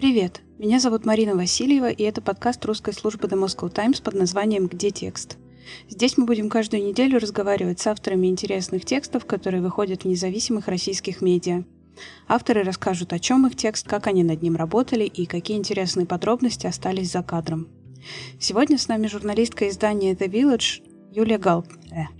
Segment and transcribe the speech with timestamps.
[0.00, 0.40] Привет!
[0.58, 4.90] Меня зовут Марина Васильева, и это подкаст русской службы The Moscow Times под названием «Где
[4.90, 5.36] текст?».
[5.90, 11.20] Здесь мы будем каждую неделю разговаривать с авторами интересных текстов, которые выходят в независимых российских
[11.20, 11.64] медиа.
[12.28, 16.66] Авторы расскажут, о чем их текст, как они над ним работали и какие интересные подробности
[16.66, 17.68] остались за кадром.
[18.38, 21.66] Сегодня с нами журналистка издания The Village Юлия Гал...
[21.90, 22.19] Э,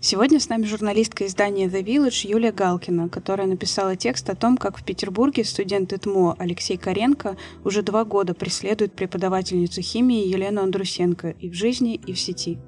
[0.00, 4.78] Сегодня с нами журналистка издания The Village Юлия Галкина, которая написала текст о том, как
[4.78, 11.48] в Петербурге студент ИТМО Алексей Каренко уже два года преследует преподавательницу химии Елену Андрусенко и
[11.48, 12.58] в жизни, и в сети.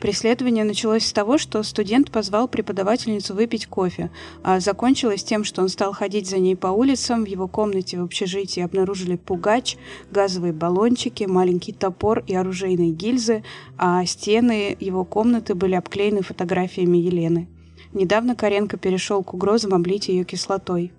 [0.00, 4.10] Преследование началось с того, что студент позвал преподавательницу выпить кофе,
[4.42, 8.04] а закончилось тем, что он стал ходить за ней по улицам, в его комнате в
[8.04, 9.76] общежитии обнаружили пугач,
[10.10, 13.42] газовые баллончики, маленький топор и оружейные гильзы,
[13.76, 17.48] а стены его комнаты были обклеены фотографиями Елены.
[17.92, 20.92] Недавно Каренко перешел к угрозам облить ее кислотой.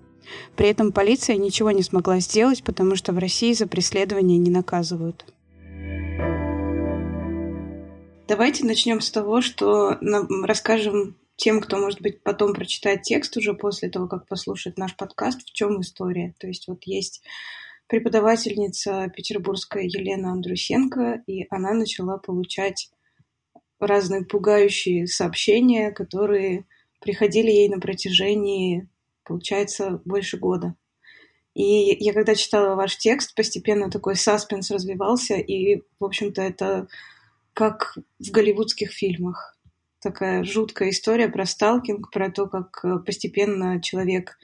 [0.56, 5.24] При этом полиция ничего не смогла сделать, потому что в России за преследование не наказывают.
[8.30, 9.98] Давайте начнем с того, что
[10.44, 15.42] расскажем тем, кто, может быть, потом прочитает текст уже после того, как послушает наш подкаст,
[15.42, 16.32] в чем история.
[16.38, 17.24] То есть вот есть
[17.88, 22.92] преподавательница петербургская Елена Андрусенко, и она начала получать
[23.80, 26.66] разные пугающие сообщения, которые
[27.00, 28.88] приходили ей на протяжении,
[29.24, 30.76] получается, больше года.
[31.54, 36.86] И я когда читала ваш текст, постепенно такой саспенс развивался, и, в общем-то, это
[37.54, 39.56] как в голливудских фильмах.
[40.00, 44.38] Такая жуткая история про сталкинг, про то, как э, постепенно человек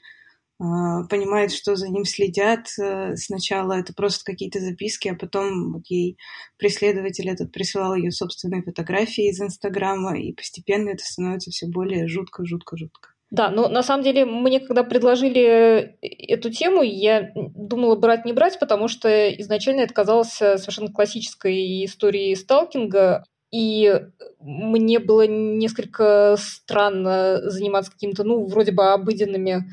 [0.61, 0.65] э,
[1.09, 2.69] понимает, что за ним следят.
[2.79, 6.19] Э, сначала это просто какие-то записки, а потом вот ей
[6.59, 12.45] преследователь этот присылал ее собственные фотографии из Инстаграма, и постепенно это становится все более жутко,
[12.45, 13.16] жутко, жутко.
[13.31, 18.59] Да, но на самом деле мне, когда предложили эту тему, я думала брать не брать,
[18.61, 24.01] потому что изначально это казалось совершенно классической историей сталкинга, и
[24.41, 29.71] мне было несколько странно заниматься какими-то, ну, вроде бы обыденными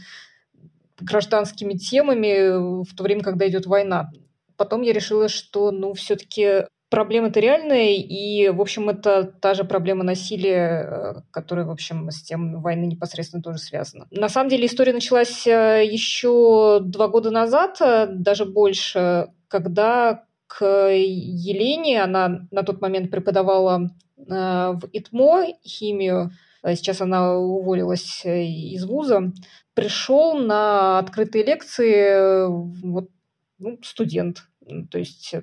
[0.99, 4.09] гражданскими темами в то время, когда идет война.
[4.57, 10.03] Потом я решила, что, ну, все-таки проблема-то реальная, и, в общем, это та же проблема
[10.03, 14.05] насилия, э, которая, в общем, с тем войны непосредственно тоже связана.
[14.11, 20.63] На самом деле история началась э, еще два года назад, э, даже больше, когда к
[20.63, 26.29] Елене, она на тот момент преподавала в ИТМО химию,
[26.63, 29.31] сейчас она уволилась из вуза,
[29.73, 32.45] пришел на открытые лекции
[32.85, 33.09] вот,
[33.57, 34.43] ну, студент,
[34.91, 35.33] то есть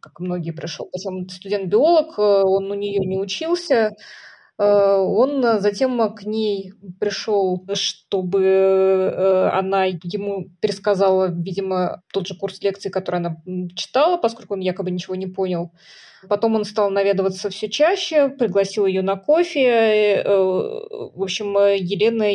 [0.00, 0.88] как многие пришел.
[0.92, 3.92] Причем студент-биолог, э, он у нее не учился,
[4.62, 12.90] он затем к ней пришел, чтобы э, она ему пересказала, видимо, тот же курс лекций,
[12.90, 13.36] который она
[13.74, 15.72] читала, поскольку он якобы ничего не понял.
[16.28, 20.22] Потом он стал наведываться все чаще, пригласил ее на кофе.
[20.22, 22.26] Э, в общем, Елена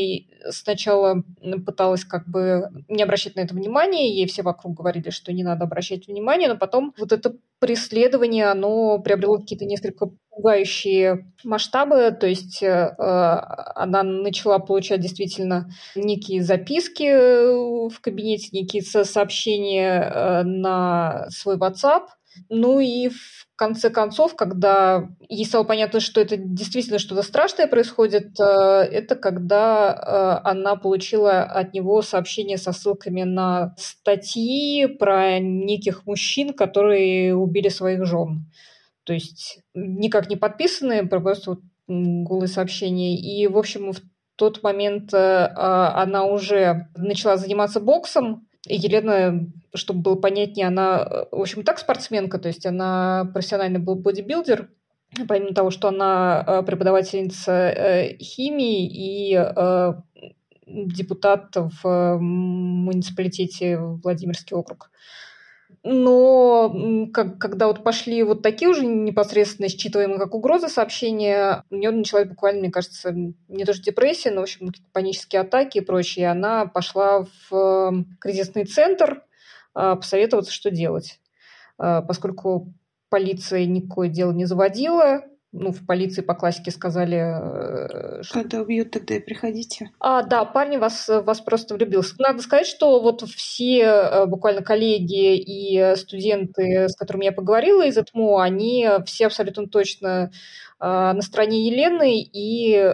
[0.49, 1.23] сначала
[1.65, 5.65] пыталась как бы не обращать на это внимания, ей все вокруг говорили, что не надо
[5.65, 12.62] обращать внимание, но потом вот это преследование, оно приобрело какие-то несколько пугающие масштабы, то есть
[12.62, 22.07] э, она начала получать действительно некие записки в кабинете, некие сообщения э, на свой WhatsApp,
[22.50, 27.67] ну и в в конце концов, когда ей стало понятно, что это действительно что-то страшное
[27.67, 29.94] происходит, э, это когда
[30.44, 37.69] э, она получила от него сообщение со ссылками на статьи про неких мужчин, которые убили
[37.69, 38.46] своих жен.
[39.05, 43.16] То есть никак не подписанные, просто вот голые сообщения.
[43.16, 44.01] И, в общем, в
[44.35, 51.39] тот момент э, а, она уже начала заниматься боксом, Елена, чтобы было понятнее, она, в
[51.39, 54.69] общем, так спортсменка, то есть она профессиональный был бодибилдер,
[55.27, 59.93] помимо того, что она э, преподавательница э, химии и э,
[60.66, 64.90] депутат в муниципалитете Владимирский округ.
[65.87, 71.91] Но как, когда вот пошли вот такие уже непосредственно считываемые как угрозы сообщения, у нее
[71.91, 76.32] началась буквально, мне кажется, не то что депрессия, но, в общем, панические атаки и прочее.
[76.32, 79.22] Она пошла в кризисный центр
[79.76, 81.20] а, посоветоваться, что делать.
[81.78, 82.73] А, поскольку
[83.09, 85.22] полиция никакое дело не заводила,
[85.57, 87.17] ну, в полиции по классике сказали...
[87.17, 88.41] Э, что...
[88.41, 89.90] Когда убьют, тогда и приходите.
[89.99, 92.16] А, да, парень вас, вас просто влюбился.
[92.19, 97.97] Надо сказать, что вот все э, буквально коллеги и студенты, с которыми я поговорила из
[97.97, 100.31] ЭТМО, они все абсолютно точно
[100.79, 102.93] э, на стороне Елены и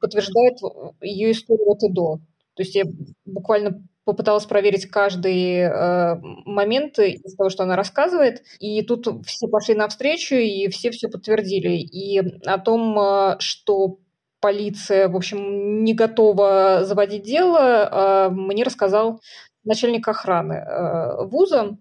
[0.00, 0.58] подтверждают
[1.00, 2.20] ее историю от и до.
[2.54, 2.84] То есть я
[3.24, 8.42] буквально попыталась проверить каждый э, момент из того, что она рассказывает.
[8.58, 11.76] И тут все пошли навстречу, и все все подтвердили.
[11.76, 13.98] И о том, э, что
[14.40, 19.20] полиция, в общем, не готова заводить дело, э, мне рассказал
[19.64, 21.76] начальник охраны э, вуза.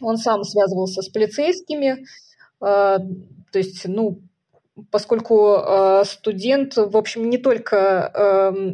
[0.00, 2.04] Он сам связывался с полицейскими.
[2.60, 2.98] Э,
[3.52, 4.20] то есть, ну,
[4.90, 8.72] поскольку э, студент, в общем, не только э,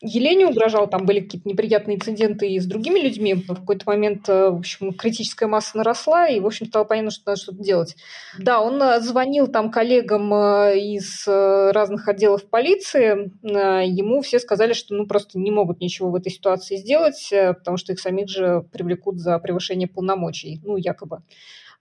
[0.00, 3.34] Елене угрожал, там были какие-то неприятные инциденты и с другими людьми.
[3.34, 7.22] В какой-то момент, э, в общем, критическая масса наросла, и, в общем, стало понятно, что
[7.26, 7.96] надо что-то делать.
[8.38, 14.94] Да, он э, звонил там коллегам э, из разных отделов полиции, ему все сказали, что
[14.94, 19.18] ну просто не могут ничего в этой ситуации сделать, потому что их самих же привлекут
[19.18, 21.22] за превышение полномочий, ну, якобы.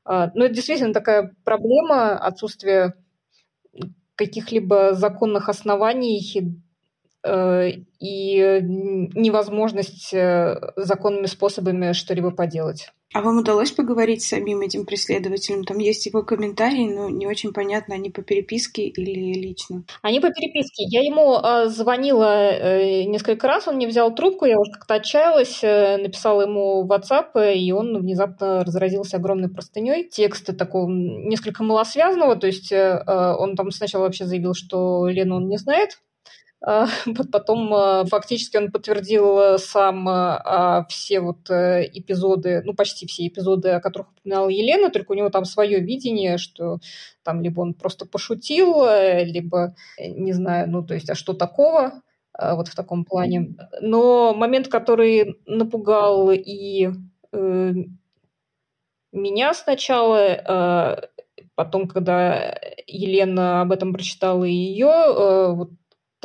[0.06, 2.96] А, но это действительно такая проблема отсутствия
[4.16, 6.18] каких-либо законных оснований
[7.26, 12.92] и невозможность э, законными способами что-либо поделать.
[13.14, 15.64] А вам удалось поговорить с самим этим преследователем?
[15.64, 19.84] Там есть его комментарии, но не очень понятно, они по переписке или лично?
[20.02, 20.84] Они по переписке.
[20.90, 25.64] Я ему э, звонила э, несколько раз, он не взял трубку, я уже как-то отчаялась,
[25.64, 30.10] э, написала ему в WhatsApp, и он внезапно разразился огромной простыней.
[30.10, 35.38] Текста такого несколько малосвязанного, то есть э, э он там сначала вообще заявил, что Лену
[35.38, 36.07] он не знает, а,
[37.32, 43.28] потом а, фактически он подтвердил э, сам а, все вот э, эпизоды, ну почти все
[43.28, 46.80] эпизоды, о которых упоминала Елена, только у него там свое видение, что
[47.24, 52.02] там либо он просто пошутил, э, либо, не знаю, ну то есть, а что такого,
[52.40, 53.56] вот в таком плане.
[53.82, 56.90] Но момент, который напугал и
[57.32, 57.74] э,
[59.14, 61.08] меня сначала, э,
[61.56, 65.72] потом, когда Елена об этом прочитала и ее, э, вот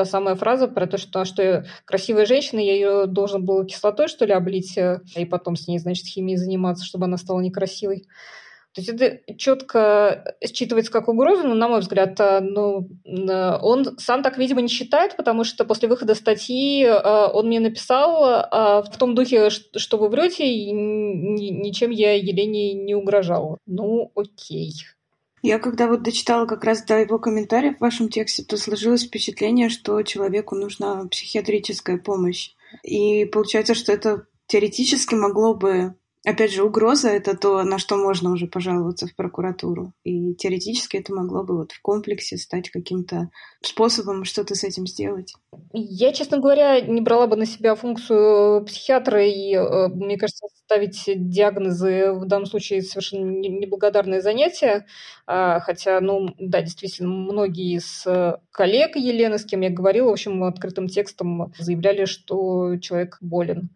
[0.02, 4.24] та самая фраза про то, что, что красивая женщина, я ее должен был кислотой, что
[4.24, 8.08] ли, облить, э, и потом с ней, значит, химией заниматься, чтобы она стала некрасивой.
[8.74, 13.96] То есть это четко считывается как угроза, но, на мой взгляд, э, ну, э, он
[13.98, 18.48] сам так, видимо, не считает, потому что после выхода статьи он мне написал
[18.82, 23.58] в том духе, что вы врете, и ничем я Елене не угрожал.
[23.66, 24.72] Ну, окей.
[25.42, 29.68] Я когда вот дочитала как раз до его комментариев в вашем тексте, то сложилось впечатление,
[29.68, 32.52] что человеку нужна психиатрическая помощь.
[32.84, 38.30] И получается, что это теоретически могло бы Опять же, угроза— это то, на что можно
[38.30, 39.92] уже пожаловаться в прокуратуру.
[40.04, 43.30] И теоретически это могло бы вот в комплексе стать каким-то
[43.60, 45.34] способом что-то с этим сделать.
[45.72, 51.02] Я, честно говоря, не брала бы на себя функцию психиатра, и, э, мне кажется, ставить
[51.06, 54.86] диагнозы в данном случае совершенно неблагодарное занятие.
[55.26, 58.06] А, хотя, ну, да, действительно, многие из
[58.52, 63.70] коллег Елены, с кем я говорила, в общем, открытым текстом заявляли, что человек болен.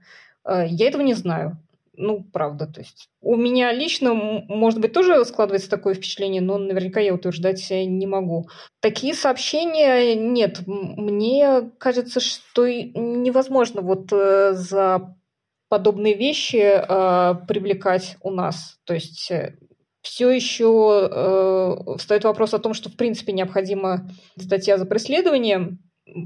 [0.45, 1.59] А, я этого не знаю
[1.97, 7.01] ну, правда, то есть у меня лично, может быть, тоже складывается такое впечатление, но наверняка
[7.01, 8.49] я утверждать не могу.
[8.81, 10.61] Такие сообщения нет.
[10.67, 15.17] Мне кажется, что невозможно вот э, за
[15.69, 18.79] подобные вещи э, привлекать у нас.
[18.85, 19.57] То есть э,
[20.03, 25.79] все еще э, встает вопрос о том, что в принципе необходима статья за преследование,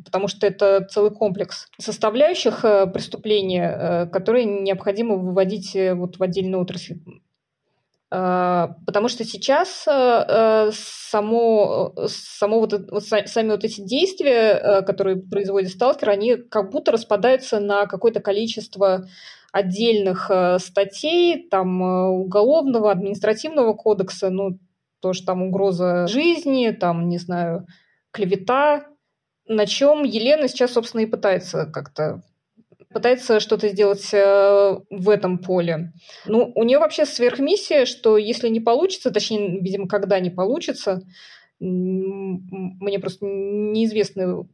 [0.04, 6.22] потому что это целый комплекс составляющих э, преступления, э, которые необходимо выводить э, вот в
[6.22, 6.98] отдельную отрасль.
[8.12, 9.86] Потому что сейчас
[10.72, 17.60] само, само вот, вот сами вот эти действия, которые производит сталкер, они как будто распадаются
[17.60, 19.06] на какое-то количество
[19.52, 24.58] отдельных статей, там уголовного, административного кодекса, ну,
[24.98, 27.68] тоже там угроза жизни, там, не знаю,
[28.10, 28.89] клевета,
[29.50, 32.22] на чем Елена сейчас, собственно, и пытается как-то
[32.92, 35.92] пытается что-то сделать э, в этом поле.
[36.26, 41.02] Ну, у нее вообще сверхмиссия, что если не получится, точнее, видимо, когда не получится,
[41.60, 44.44] мне просто неизвестны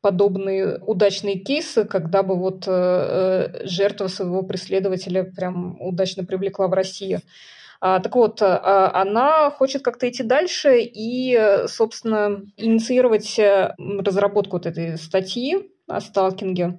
[0.00, 6.72] подобные удачные кейсы, когда бы вот э, э, жертва своего преследователя прям удачно привлекла в
[6.72, 7.20] Россию.
[7.84, 11.36] А, так вот, а, она хочет как-то идти дальше и,
[11.66, 16.78] собственно, инициировать э, разработку вот этой статьи о сталкинге,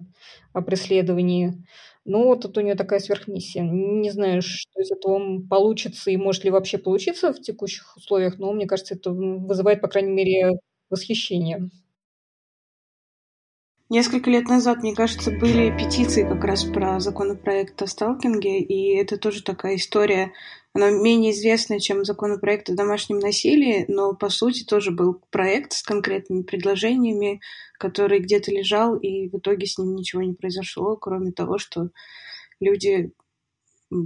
[0.54, 1.62] о преследовании.
[2.06, 3.64] Ну, вот тут у нее такая сверхмиссия.
[3.64, 8.54] Не знаю, что из этого получится и может ли вообще получиться в текущих условиях, но
[8.54, 10.52] мне кажется, это вызывает, по крайней мере,
[10.90, 11.70] восхищение.
[13.90, 19.18] Несколько лет назад, мне кажется, были петиции как раз про законопроект о сталкинге, и это
[19.18, 20.32] тоже такая история
[20.74, 25.84] Она менее известная, чем законопроект о домашнем насилии, но по сути тоже был проект с
[25.84, 27.42] конкретными предложениями,
[27.78, 31.90] который где-то лежал, и в итоге с ним ничего не произошло, кроме того, что
[32.60, 33.14] люди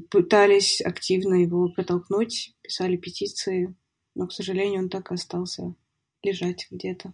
[0.09, 3.73] пытались активно его протолкнуть, писали петиции,
[4.15, 5.73] но, к сожалению, он так и остался
[6.21, 7.13] лежать где-то.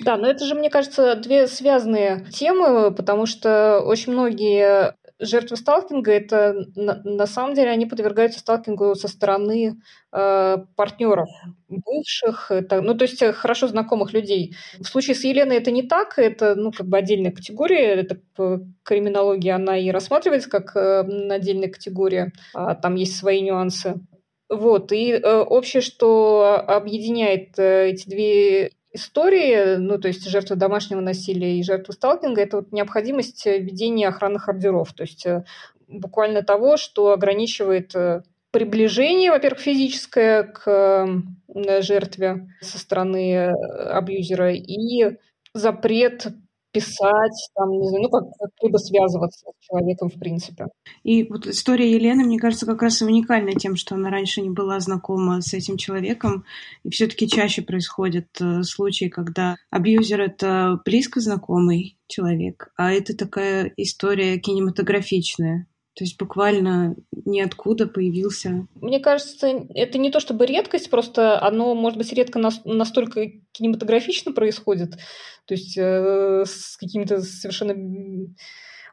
[0.00, 6.12] Да, но это же, мне кажется, две связанные темы, потому что очень многие жертвы сталкинга,
[6.12, 9.80] это на, на самом деле они подвергаются сталкингу со стороны
[10.12, 11.28] э, партнеров
[11.68, 14.54] бывших, это, ну то есть э, хорошо знакомых людей.
[14.78, 18.60] В случае с Еленой это не так, это ну как бы отдельная категория, это по
[18.84, 24.00] криминологии она и рассматривается как э, отдельная категория, а там есть свои нюансы.
[24.48, 31.00] Вот, и э, общее, что объединяет э, эти две истории, ну, то есть жертвы домашнего
[31.00, 35.44] насилия и жертвы сталкинга, это вот необходимость ведения охранных ордеров, то есть э,
[35.88, 41.22] буквально того, что ограничивает э, приближение, во-первых, физическое к
[41.80, 45.18] жертве со стороны абьюзера и
[45.52, 46.28] запрет
[46.72, 50.66] писать, там, не знаю, ну, как, как-либо связываться с человеком, в принципе.
[51.02, 54.80] И вот история Елены, мне кажется, как раз уникальна тем, что она раньше не была
[54.80, 56.44] знакома с этим человеком,
[56.84, 63.72] и все-таки чаще происходят э, случаи, когда абьюзер— это близко знакомый человек, а это такая
[63.76, 65.66] история кинематографичная,
[65.98, 68.68] то есть буквально ниоткуда появился.
[68.76, 74.92] Мне кажется, это не то чтобы редкость, просто оно, может быть, редко настолько кинематографично происходит,
[75.44, 77.74] то есть э, с какими-то совершенно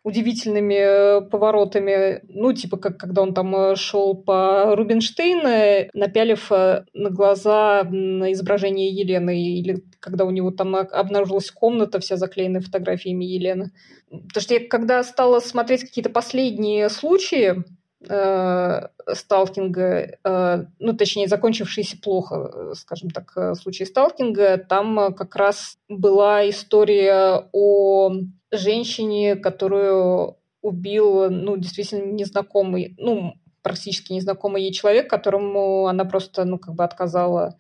[0.05, 2.21] удивительными э, поворотами.
[2.29, 8.31] Ну, типа, как когда он там э, шел по Рубинштейну, напялив э, на глаза на
[8.31, 13.71] изображение Елены, или когда у него там обнаружилась комната вся заклеенная фотографиями Елены.
[14.12, 17.63] Потому что я когда стала смотреть какие-то последние случаи,
[18.03, 27.47] сталкинга, э, ну, точнее, закончившиеся плохо, скажем так, случаи сталкинга, там как раз была история
[27.51, 28.11] о
[28.51, 36.59] женщине, которую убил, ну, действительно незнакомый, ну, практически незнакомый ей человек, которому она просто, ну,
[36.59, 37.57] как бы отказала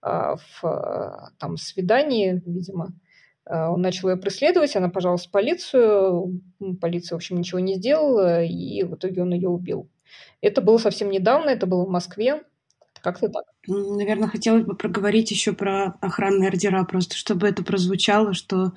[0.00, 2.92] в там свидании, видимо.
[3.48, 6.40] А, он начал ее преследовать, она пожаловалась в полицию,
[6.80, 9.88] полиция, в общем, ничего не сделала, и в итоге он ее убил.
[10.40, 12.42] Это было совсем недавно, это было в Москве,
[13.00, 13.44] как-то так.
[13.66, 18.72] Наверное, хотелось бы проговорить еще про охранные ордера, просто чтобы это прозвучало, что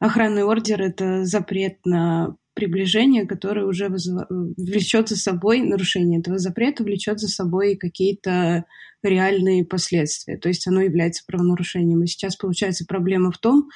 [0.00, 4.22] охранный ордер— это запрет на приближение, которое уже вызыв...
[4.30, 8.64] влечет за собой, нарушение этого запрета влечет за собой какие-то
[9.02, 10.38] реальные последствия.
[10.38, 12.04] То есть оно является правонарушением.
[12.04, 13.68] И сейчас получается проблема в том,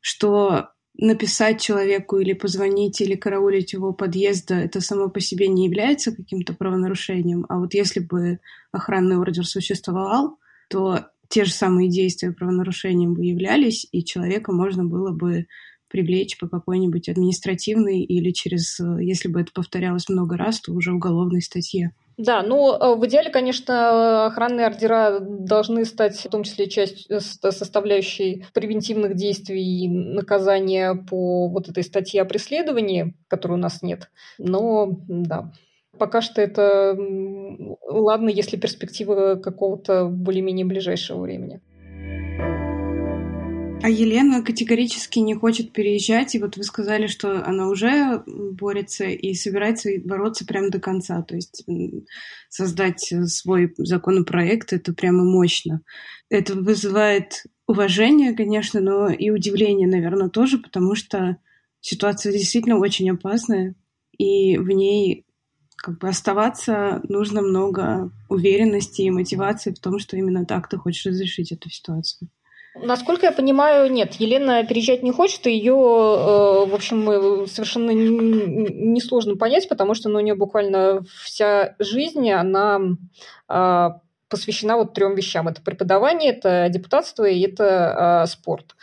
[0.00, 6.14] что написать человеку или позвонить, или караулить его подъезда, это само по себе не является
[6.14, 7.46] каким-то правонарушением.
[7.48, 8.40] А вот если бы
[8.72, 10.38] охранный ордер существовал,
[10.68, 15.46] то те же самые действия правонарушением бы являлись, и человека можно было бы
[15.88, 21.40] привлечь по какой-нибудь административной или через, если бы это повторялось много раз, то уже уголовной
[21.40, 21.92] статье.
[22.16, 28.44] Да, ну, э, в идеале, конечно, охранные ордера должны стать в том числе частью составляющей
[28.52, 34.10] превентивных действий и наказания по вот этой статье о преследовании, которой у нас нет.
[34.38, 35.52] Но, да,
[35.98, 36.96] пока что это
[37.86, 41.60] ладно, если перспектива какого-то более-менее ближайшего времени.
[43.82, 49.34] А Елена категорически не хочет переезжать, и вот вы сказали, что она уже борется и
[49.34, 51.66] собирается бороться прямо до конца, то есть
[52.48, 55.82] создать свой законопроект, это прямо мощно.
[56.30, 61.36] Это вызывает уважение, конечно, но и удивление, наверное, тоже, потому что
[61.80, 63.74] ситуация действительно очень опасная,
[64.16, 65.23] и в ней
[65.76, 71.06] как бы оставаться нужно много уверенности и мотивации в том, что именно так ты хочешь
[71.06, 72.28] разрешить эту ситуацию.
[72.76, 79.36] Насколько я понимаю, нет, Елена переезжать не хочет, и ее, э, в общем, совершенно несложно
[79.36, 82.80] понять, потому что ну, у нее буквально вся жизнь, она
[83.46, 85.46] а, посвящена вот трем вещам.
[85.46, 88.74] Это преподавание, это депутатство и это а, спорт.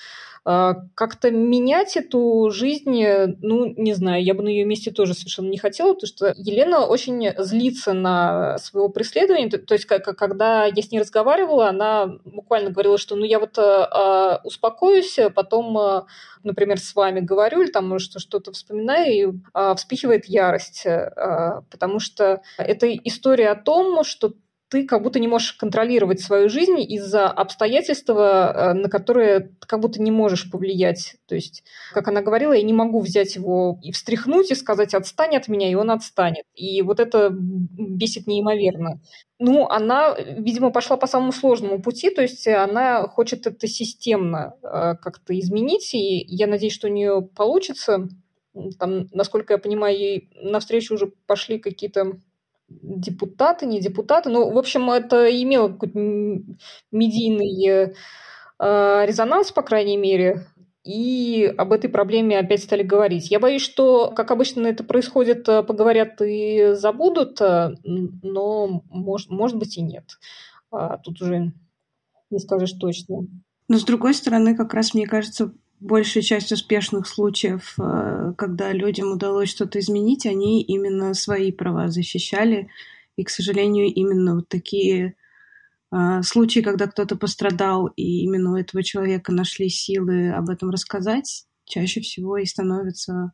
[0.44, 3.04] А, как-то менять эту жизнь,
[3.42, 6.86] ну, не знаю, я бы на ее месте тоже совершенно не хотела, потому что Елена
[6.86, 9.50] очень злится на своего преследования.
[9.50, 14.42] То есть, когда я с ней разговаривала, она буквально говорила, что ну я вот а,
[14.44, 16.06] успокоюсь, потом,
[16.44, 22.00] например, с вами говорю, или там что что-то вспоминаю, и а, вспихивает ярость, а, потому
[22.00, 24.34] что это история о том, что
[24.72, 29.82] ты как будто не можешь контролировать свою жизнь из-за обстоятельства, э, на которые ты как
[29.82, 31.18] будто не можешь повлиять.
[31.28, 35.36] То есть, как она говорила, я не могу взять его и встряхнуть, и сказать «отстань
[35.36, 36.46] от меня», и он отстанет.
[36.56, 39.02] И вот это бесит неимоверно.
[39.40, 44.96] Ну, она, видимо, пошла по самому сложному пути, то есть она хочет это системно э,
[45.02, 48.08] как-то изменить, и я надеюсь, что у нее получится.
[48.80, 52.14] Там, насколько я понимаю, ей навстречу уже пошли какие-то
[52.82, 54.30] депутаты, не депутаты.
[54.30, 56.00] Ну, в общем, это имело какой-то
[56.92, 57.94] медийный
[58.60, 60.48] э, резонанс, по крайней мере,
[60.84, 63.30] и об этой проблеме опять стали говорить.
[63.30, 69.58] Я боюсь, что, как обычно это происходит, э, поговорят и забудут, э, но, может, может
[69.58, 70.18] быть, и нет.
[70.72, 71.54] А тут уже
[72.32, 73.28] не скажешь точно.
[73.68, 79.12] Но, с другой стороны, как раз, мне кажется, большая часть успешных случаев, э, когда людям
[79.12, 82.70] удалось что-то изменить, они именно свои права защищали.
[83.18, 85.16] И, к сожалению, именно вот такие
[85.92, 91.46] э, случаи, когда кто-то пострадал, и именно у этого человека нашли силы об этом рассказать,
[91.66, 93.34] чаще всего и становятся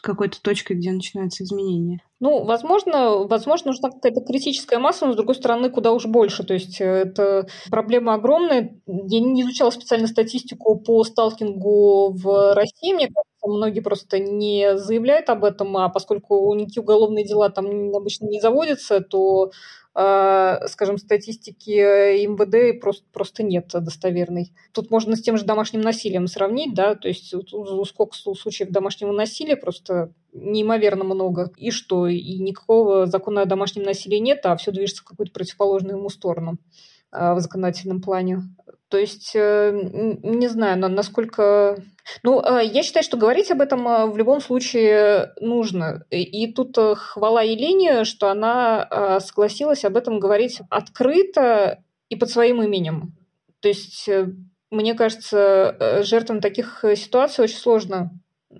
[0.00, 2.00] какой-то точкой, где начинаются изменения.
[2.20, 6.42] Ну, возможно, возможно, нужна какая-то критическая масса, но, с другой стороны, куда уж больше.
[6.42, 8.76] То есть э, это проблема огромная.
[8.86, 12.92] Я не изучала специально статистику по сталкингу в России.
[12.92, 18.26] Мне кажется, многие просто не заявляют об этом, а поскольку никакие уголовные дела там обычно
[18.26, 19.50] не заводятся, то
[20.00, 24.52] а, скажем, статистики МВД просто, просто нет достоверной.
[24.72, 27.34] Тут можно с тем же домашним насилием сравнить, да, то есть
[27.84, 31.50] сколько случаев домашнего насилия, просто неимоверно много.
[31.56, 32.06] И что?
[32.06, 36.58] И никакого закона о домашнем насилии нет, а все движется в какую-то противоположную ему сторону
[37.10, 38.42] а, в законодательном плане.
[38.88, 39.70] То есть, э,
[40.22, 41.76] не знаю, насколько...
[42.22, 46.04] Ну, э, я считаю, что говорить об этом э, в любом случае нужно.
[46.10, 53.14] И тут хвала Елене, что она согласилась об этом говорить открыто и под своим именем.
[53.60, 54.08] То есть,
[54.70, 58.10] мне кажется, жертвам таких ситуаций очень сложно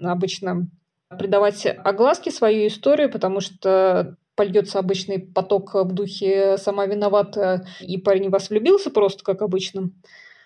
[0.02, 0.68] обычно
[1.08, 8.30] придавать огласке свою историю, потому что польется обычный поток в духе «сама виновата» и парень
[8.30, 9.90] вас влюбился просто, как обычно.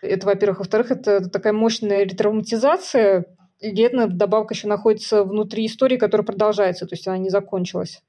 [0.01, 0.61] Это, во-первых.
[0.61, 3.27] Во-вторых, это такая мощная ретравматизация.
[3.61, 8.01] Летна добавка еще находится внутри истории, которая продолжается, то есть она не закончилась.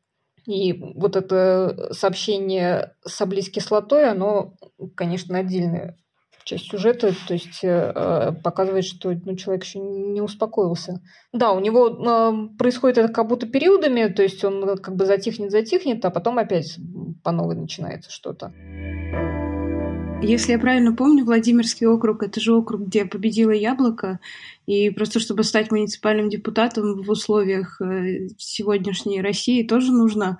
[0.47, 4.53] И вот это сообщение с облизь кислотой, оно,
[4.95, 5.97] конечно, отдельное
[6.43, 11.01] часть сюжета, то есть э, показывает, что ну, человек еще не успокоился.
[11.31, 15.51] Да, у него э, происходит это как будто периодами, то есть он как бы затихнет,
[15.51, 16.77] затихнет, а потом опять
[17.23, 18.53] по новой начинается что-то.
[20.23, 24.19] Если я правильно помню, Владимирский округ— это же округ, где победило яблоко,
[24.65, 30.37] и просто чтобы стать муниципальным депутатом в условиях э, сегодняшней России тоже нужно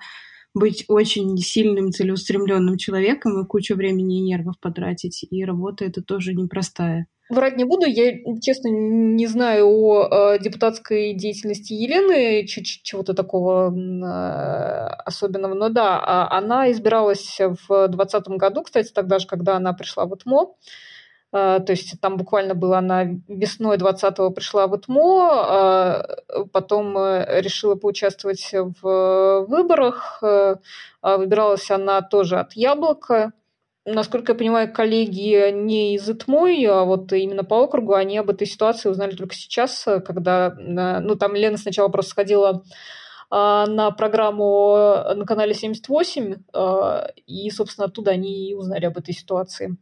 [0.54, 5.26] быть очень сильным, целеустремленным человеком и кучу времени и нервов потратить.
[5.28, 7.06] И работа это тоже непростая.
[7.30, 8.12] Врать не буду, я,
[8.42, 16.36] честно, не знаю о э, депутатской деятельности Елены, чего-то такого э, особенного, но да, а
[16.36, 20.48] она избиралась в 2020 году, кстати, тогда же, когда она пришла в ИТМО, а,
[21.34, 26.18] то есть там буквально была она весной 20-го пришла в ИТМО, а
[26.52, 30.20] потом э, решила поучаствовать в выборах.
[30.22, 30.56] Э,
[31.02, 33.32] а выбиралась она тоже от Яблока.
[33.84, 38.46] Насколько я понимаю, коллеги не из ИТМО, а вот именно по округу, они об этой
[38.46, 42.62] ситуации узнали только сейчас, когда, ну, там Лена сначала просто сходила
[43.30, 44.74] на программу
[45.16, 46.34] на канале 78,
[47.26, 49.76] и, собственно, оттуда они и узнали об этой ситуации.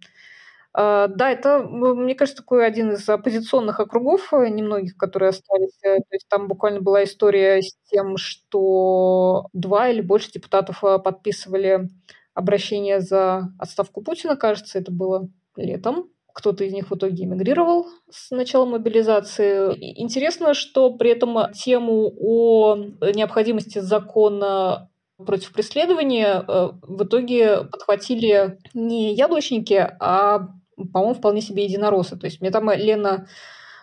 [0.74, 5.78] А, да, это, мне кажется, такой один из оппозиционных округов, э, немногих, которые остались.
[5.82, 10.98] Э, то есть там буквально была история с тем, что два или больше депутатов э,
[10.98, 11.90] подписывали
[12.34, 16.08] обращение за отставку Путина, кажется, это было летом.
[16.32, 20.00] Кто-то из них в итоге эмигрировал с начала мобилизации.
[20.00, 22.76] Интересно, что при этом тему о
[23.14, 26.42] необходимости закона против преследования
[26.80, 32.16] в итоге подхватили не яблочники, а по-моему, вполне себе единороссы.
[32.16, 33.26] То есть мне там Лена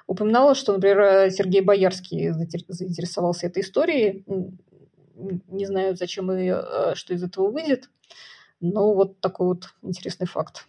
[0.07, 4.25] упоминала, что, например, Сергей Боярский заинтересовался этой историей.
[5.47, 7.89] Не знаю, зачем и э, что из этого выйдет,
[8.61, 10.65] но вот такой вот интересный факт.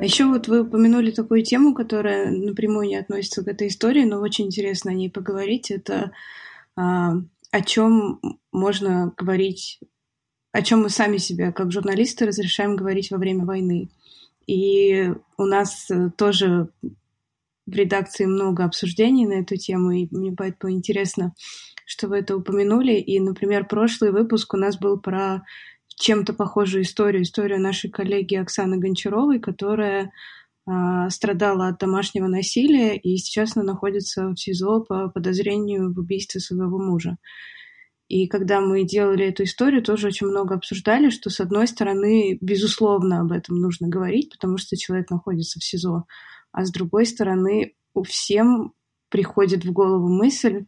[0.00, 4.20] А еще вот вы упомянули такую тему, которая напрямую не относится к этой истории, но
[4.20, 5.70] очень интересно о ней поговорить.
[5.70, 6.12] Это
[6.76, 7.14] а,
[7.50, 8.20] о чем
[8.52, 9.80] можно говорить
[10.54, 13.88] о чем мы сами себе, как журналисты, разрешаем говорить во время войны.
[14.46, 16.68] И у нас э, тоже
[17.66, 21.34] в редакции много обсуждений на эту тему, и мне поэтому интересно,
[21.84, 22.92] что вы это упомянули.
[22.92, 25.42] И, например, прошлый выпуск у нас был про
[25.96, 30.12] чем-то похожую историю, историю нашей коллеги Оксаны Гончаровой, которая
[30.68, 36.40] э, страдала от домашнего насилия и сейчас она находится в СИЗО по подозрению в убийстве
[36.40, 37.16] своего мужа.
[38.14, 43.22] И когда мы делали эту историю, тоже очень много обсуждали, что, с одной стороны, безусловно,
[43.22, 46.04] об этом нужно говорить, потому что человек находится в СИЗО,
[46.52, 48.72] а с другой стороны, у всем
[49.08, 50.66] приходит в голову мысль,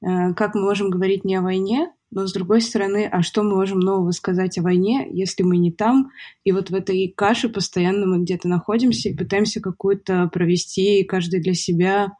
[0.00, 3.56] э, как мы можем говорить не о войне, но с другой стороны, а что мы
[3.56, 6.10] можем нового сказать о войне, если мы не там?
[6.44, 11.52] И вот в этой каше постоянно мы где-то находимся и пытаемся какую-то провести каждый для
[11.52, 12.14] себя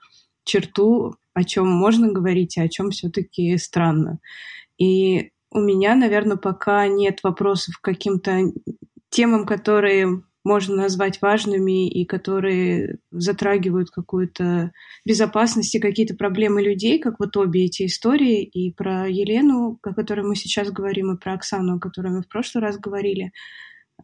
[0.44, 4.18] черту, о чем можно говорить, а о чем все-таки странно.
[4.77, 8.53] И у меня, наверное, пока нет вопросов к каким-то
[9.11, 14.72] темам, которые можно назвать важными и которые затрагивают какую-то
[15.05, 20.27] безопасность и какие-то проблемы людей, как вот обе эти истории, и про Елену, о которой
[20.27, 23.33] мы сейчас говорим, и про Оксану, о которой мы в прошлый раз говорили.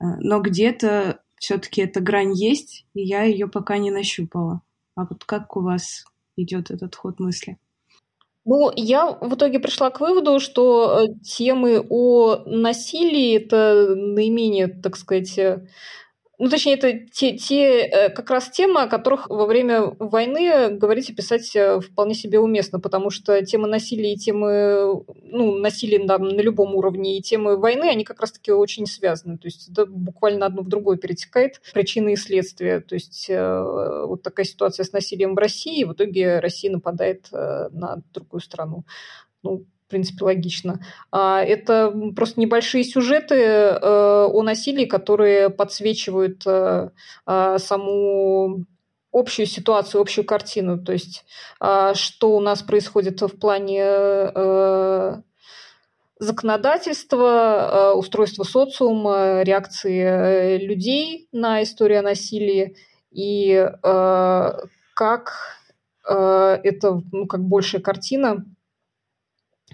[0.01, 4.61] Э, но где-то все-таки эта грань есть, и я ее пока не нащупала.
[4.97, 6.05] А вот как у вас
[6.37, 7.59] идет этот ход мысли?
[8.47, 14.97] Ну, я в итоге пришла к выводу, что э, темы о насилии это наименее, так
[14.97, 15.66] сказать, э,
[16.38, 21.11] ну, точнее, это те, те э, как раз темы, о которых во время войны говорить
[21.11, 26.18] и писать э, вполне себе уместно, потому что темы насилия и темы, ну, насилия да,
[26.18, 29.38] на любом уровне и темы войны, они как раз-таки очень связаны.
[29.38, 32.81] То есть это буквально одно в другое перетекает, причины и следствия.
[32.81, 37.29] То есть э, вот такая ситуация с насилием в России, и в итоге Россия нападает
[37.31, 38.85] на другую страну.
[39.42, 40.80] Ну, принципе, логично.
[41.12, 46.90] А, это просто небольшие сюжеты э, о насилии, которые подсвечивают э,
[47.26, 48.64] а, саму
[49.12, 50.78] общую ситуацию, общую картину.
[50.78, 51.24] То есть,
[51.61, 55.22] а, что у нас происходит в плане э,
[56.18, 62.76] законодательства, устройства социума, реакции людей на историю о насилии
[63.12, 63.68] и
[64.94, 65.33] как
[66.04, 68.44] это ну, как большая картина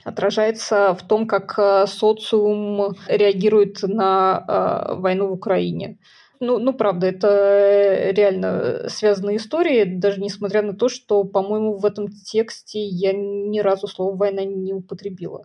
[0.04, 5.98] отражается в том, как э, социум реагирует на э, войну в Украине.
[6.40, 12.08] Ну, ну, правда, это реально связанные истории, даже несмотря на то, что, по-моему, в этом
[12.08, 15.44] тексте я ни разу слово «война» не употребила.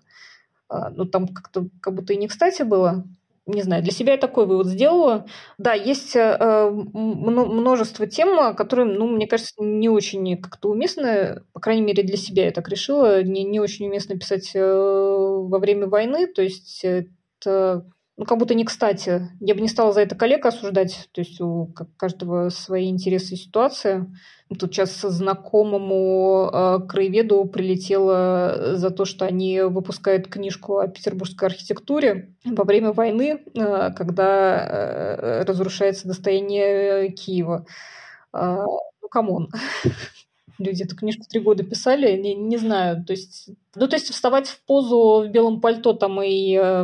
[0.69, 3.03] А, ну, там как-то как будто и не кстати было
[3.47, 5.25] не знаю, для себя я такой вывод сделала.
[5.57, 11.83] Да, есть э, множество тем, которые, ну, мне кажется, не очень как-то уместны, по крайней
[11.83, 16.27] мере, для себя я так решила, не, не очень уместно писать э, во время войны,
[16.27, 17.85] то есть это
[18.17, 19.29] ну, как будто не кстати.
[19.41, 23.37] Я бы не стала за это коллег осуждать, то есть у каждого свои интересы и
[23.37, 24.05] ситуации.
[24.57, 32.33] Тут сейчас знакомому э, краеведу прилетело за то, что они выпускают книжку о петербургской архитектуре
[32.45, 37.65] во время войны, э, когда э, разрушается достояние Киева.
[38.33, 38.63] Э,
[39.01, 39.51] ну, come on.
[40.57, 44.47] люди эту книжку три года писали, не, не знаю, то есть, ну, то есть вставать
[44.47, 46.83] в позу в белом пальто там и э,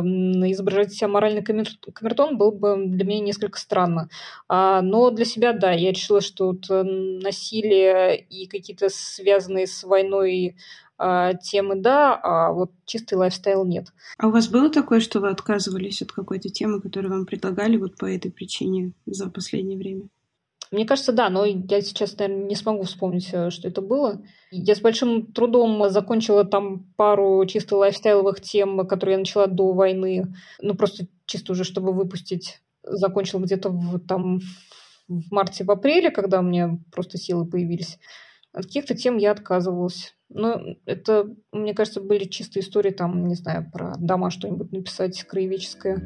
[0.50, 4.08] изображать себя моральный камертон было бы для меня несколько странно.
[4.48, 9.84] А, но для себя, да, я решила, что вот э, насилие и какие-то связанные с
[9.84, 10.56] войной
[11.04, 13.88] а, темы, да, а вот чистый лайфстайл нет.
[14.18, 17.96] А у вас было такое, что вы отказывались от какой-то темы, которую вам предлагали вот
[17.96, 20.02] по этой причине за последнее время?
[20.72, 24.22] Мне кажется, да, но я сейчас, наверное, не смогу вспомнить, э, что это было.
[24.50, 30.34] Я с большим трудом закончила там пару чисто лайфстайловых тем, которые я начала до войны.
[30.62, 32.62] Ну, просто чисто уже, чтобы выпустить.
[32.82, 34.40] Закончила где-то в, там
[35.08, 37.98] в марте, в апреле, когда у меня просто силы появились.
[38.54, 40.14] От каких-то тем я отказывалась.
[40.30, 46.00] Но это, мне кажется, были чистые истории, там, не знаю, про дома что-нибудь написать краеведческое.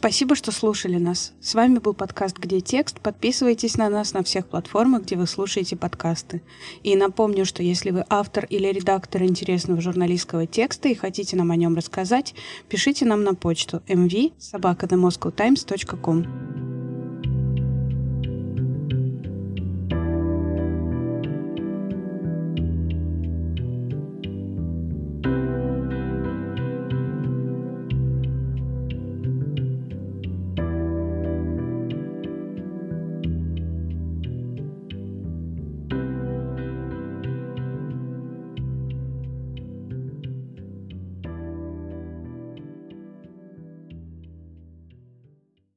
[0.00, 1.34] Спасибо, что слушали нас.
[1.42, 2.98] С вами был подкаст «Где текст?».
[3.00, 6.40] Подписывайтесь на нас на всех платформах, где вы слушаете подкасты.
[6.82, 11.56] И напомню, что если вы автор или редактор интересного журналистского текста и хотите нам о
[11.56, 12.34] нем рассказать,
[12.70, 14.88] пишите нам на почту mv собака